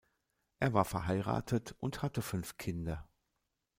[0.57, 3.07] Er war verheiratet und hatte fünf Kinder.